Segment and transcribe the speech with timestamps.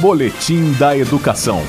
[0.00, 1.60] Boletim da Educação.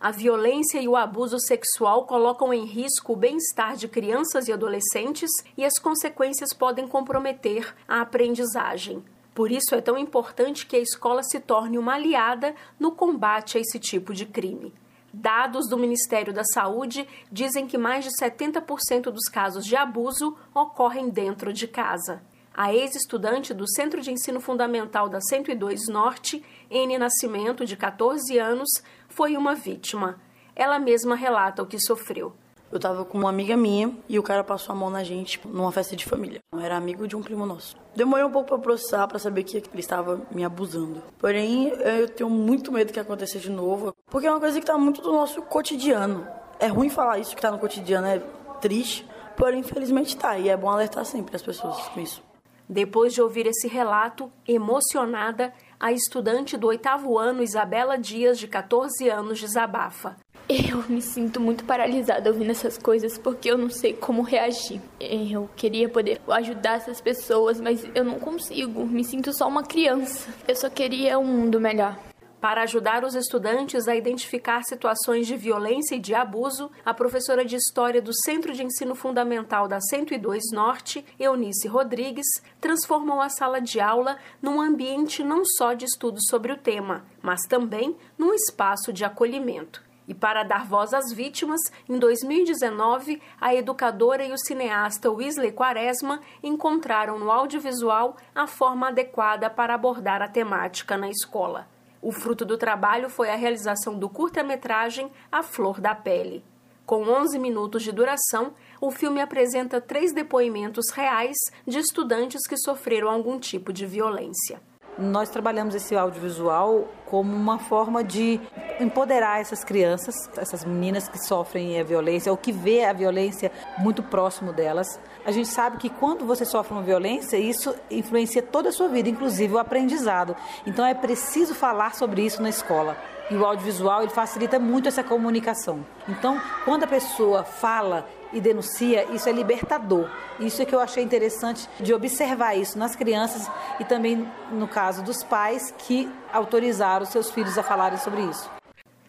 [0.00, 5.28] A violência e o abuso sexual colocam em risco o bem-estar de crianças e adolescentes
[5.56, 9.04] e as consequências podem comprometer a aprendizagem.
[9.34, 13.60] Por isso é tão importante que a escola se torne uma aliada no combate a
[13.60, 14.72] esse tipo de crime.
[15.12, 21.08] Dados do Ministério da Saúde dizem que mais de 70% dos casos de abuso ocorrem
[21.08, 22.22] dentro de casa.
[22.56, 26.40] A ex-estudante do Centro de Ensino Fundamental da 102 Norte,
[26.70, 28.68] N Nascimento, de 14 anos,
[29.08, 30.20] foi uma vítima.
[30.54, 32.32] Ela mesma relata o que sofreu.
[32.70, 35.72] Eu tava com uma amiga minha e o cara passou a mão na gente numa
[35.72, 36.38] festa de família.
[36.52, 37.76] Eu era amigo de um primo nosso.
[37.94, 41.02] Demorei um pouco para processar, para saber que ele estava me abusando.
[41.18, 44.78] Porém, eu tenho muito medo que aconteça de novo, porque é uma coisa que tá
[44.78, 46.24] muito do nosso cotidiano.
[46.60, 48.20] É ruim falar isso que tá no cotidiano, é
[48.60, 49.04] triste,
[49.36, 50.38] porém, infelizmente tá.
[50.38, 52.23] E é bom alertar sempre as pessoas com isso.
[52.68, 59.08] Depois de ouvir esse relato, emocionada, a estudante do oitavo ano, Isabela Dias, de 14
[59.08, 60.16] anos, desabafa.
[60.48, 64.80] Eu me sinto muito paralisada ouvindo essas coisas porque eu não sei como reagir.
[65.00, 68.84] Eu queria poder ajudar essas pessoas, mas eu não consigo.
[68.86, 70.28] Me sinto só uma criança.
[70.46, 71.98] Eu só queria um mundo melhor.
[72.44, 77.56] Para ajudar os estudantes a identificar situações de violência e de abuso, a professora de
[77.56, 82.26] História do Centro de Ensino Fundamental da 102 Norte, Eunice Rodrigues,
[82.60, 87.40] transformou a sala de aula num ambiente não só de estudo sobre o tema, mas
[87.48, 89.82] também num espaço de acolhimento.
[90.06, 96.20] E para dar voz às vítimas, em 2019, a educadora e o cineasta Wesley Quaresma
[96.42, 101.72] encontraram no audiovisual a forma adequada para abordar a temática na escola.
[102.04, 106.44] O fruto do trabalho foi a realização do curta-metragem A Flor da Pele.
[106.84, 111.34] Com 11 minutos de duração, o filme apresenta três depoimentos reais
[111.66, 114.60] de estudantes que sofreram algum tipo de violência.
[114.98, 118.38] Nós trabalhamos esse audiovisual como uma forma de
[118.80, 124.02] empoderar essas crianças, essas meninas que sofrem a violência ou que vê a violência muito
[124.02, 125.00] próximo delas.
[125.24, 129.08] A gente sabe que quando você sofre uma violência, isso influencia toda a sua vida,
[129.08, 130.36] inclusive o aprendizado.
[130.66, 132.96] Então é preciso falar sobre isso na escola.
[133.30, 135.84] E o audiovisual ele facilita muito essa comunicação.
[136.06, 140.10] Então, quando a pessoa fala e denuncia, isso é libertador.
[140.38, 143.50] Isso é que eu achei interessante de observar isso nas crianças
[143.80, 148.50] e também no caso dos pais que autorizaram seus filhos a falarem sobre isso.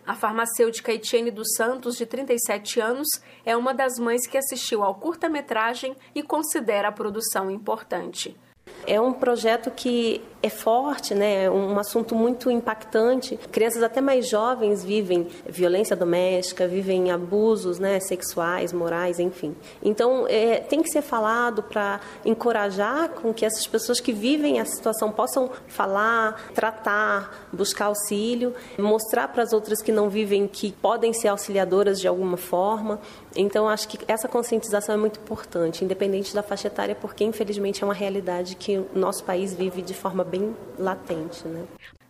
[0.08, 3.08] A farmacêutica Etienne dos Santos, de 37 anos,
[3.44, 8.38] é uma das mães que assistiu ao curta-metragem e considera a produção importante.
[8.88, 11.50] É um projeto que é forte, né?
[11.50, 13.36] um assunto muito impactante.
[13.52, 18.00] Crianças até mais jovens vivem violência doméstica, vivem abusos né?
[18.00, 19.56] sexuais, morais, enfim.
[19.82, 24.66] Então, é, tem que ser falado para encorajar com que essas pessoas que vivem a
[24.66, 31.12] situação possam falar, tratar, buscar auxílio, mostrar para as outras que não vivem que podem
[31.12, 33.00] ser auxiliadoras de alguma forma.
[33.36, 37.86] Então, acho que essa conscientização é muito importante, independente da faixa etária, porque infelizmente é
[37.86, 41.48] uma realidade o nosso país vive de forma bem latente.
[41.48, 41.66] Né?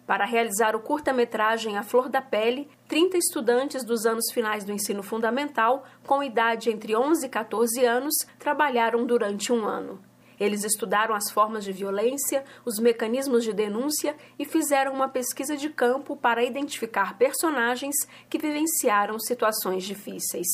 [0.06, 5.02] Para realizar o curta-metragem A Flor da Pele, 30 estudantes dos anos finais do ensino
[5.02, 10.00] fundamental, com idade entre 11 e 14 anos, trabalharam durante um ano.
[10.40, 15.70] Eles estudaram as formas de violência, os mecanismos de denúncia e fizeram uma pesquisa de
[15.70, 17.96] campo para identificar personagens
[18.30, 20.48] que vivenciaram situações difíceis.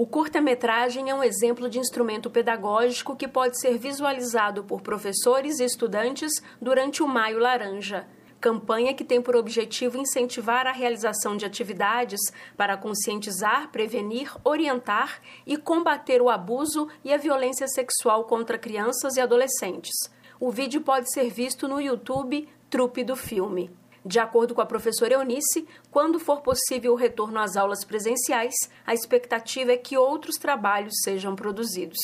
[0.00, 5.64] O curta-metragem é um exemplo de instrumento pedagógico que pode ser visualizado por professores e
[5.64, 8.08] estudantes durante o Maio Laranja,
[8.40, 12.18] campanha que tem por objetivo incentivar a realização de atividades
[12.56, 19.20] para conscientizar, prevenir, orientar e combater o abuso e a violência sexual contra crianças e
[19.20, 19.92] adolescentes.
[20.40, 23.70] O vídeo pode ser visto no YouTube Trupe do Filme.
[24.04, 28.54] De acordo com a professora Eunice, quando for possível o retorno às aulas presenciais,
[28.86, 31.98] a expectativa é que outros trabalhos sejam produzidos.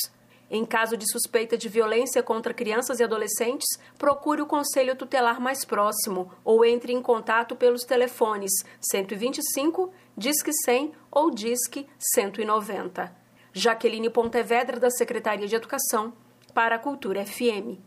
[0.49, 5.65] Em caso de suspeita de violência contra crianças e adolescentes, procure o conselho tutelar mais
[5.65, 13.13] próximo ou entre em contato pelos telefones 125, Disque 100 ou Disque 190.
[13.51, 16.13] Jaqueline Pontevedra, da Secretaria de Educação,
[16.53, 17.79] para a Cultura FM.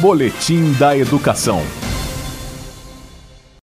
[0.00, 1.60] Boletim da Educação.